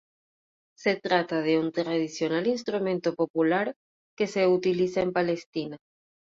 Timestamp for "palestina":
5.13-5.77